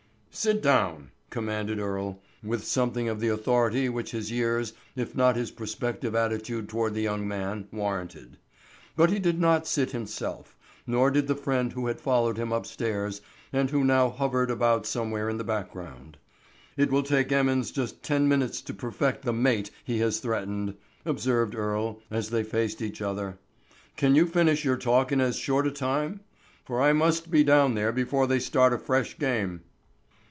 "Sit 0.33 0.63
down!" 0.63 1.11
commanded 1.29 1.77
Earle, 1.77 2.21
with 2.41 2.63
something 2.63 3.09
of 3.09 3.19
the 3.19 3.27
authority 3.27 3.89
which 3.89 4.11
his 4.11 4.31
years, 4.31 4.71
if 4.95 5.13
not 5.13 5.35
his 5.35 5.51
prospective 5.51 6.15
attitude 6.15 6.69
toward 6.69 6.93
the 6.93 7.01
young 7.01 7.27
man 7.27 7.67
warranted. 7.69 8.37
But 8.95 9.09
he 9.09 9.19
did 9.19 9.41
not 9.41 9.67
sit 9.67 9.91
himself, 9.91 10.55
nor 10.87 11.11
did 11.11 11.27
the 11.27 11.35
friend 11.35 11.73
who 11.73 11.87
had 11.87 11.99
followed 11.99 12.37
him 12.37 12.53
upstairs 12.53 13.19
and 13.51 13.71
who 13.71 13.83
now 13.83 14.09
hovered 14.09 14.49
about 14.49 14.85
somewhere 14.85 15.27
in 15.27 15.35
the 15.37 15.43
background. 15.43 16.15
"It 16.77 16.91
will 16.91 17.03
take 17.03 17.29
Emmons 17.33 17.69
just 17.69 18.01
ten 18.01 18.25
minutes 18.29 18.61
to 18.61 18.73
perfect 18.73 19.23
the 19.25 19.33
'mate' 19.33 19.71
he 19.83 19.99
has 19.99 20.21
threatened," 20.21 20.75
observed 21.03 21.55
Earle 21.55 21.99
as 22.09 22.29
they 22.29 22.45
faced 22.45 22.81
each 22.81 23.01
other. 23.01 23.37
"Can 23.97 24.15
you 24.15 24.25
finish 24.25 24.63
your 24.63 24.77
talk 24.77 25.11
in 25.11 25.19
as 25.19 25.35
short 25.35 25.67
a 25.67 25.71
time? 25.71 26.21
For 26.63 26.81
I 26.81 26.93
must 26.93 27.29
be 27.29 27.43
down 27.43 27.75
there 27.75 27.91
before 27.91 28.27
they 28.27 28.39
start 28.39 28.71
a 28.71 28.77
fresh 28.77 29.19
game." 29.19 29.63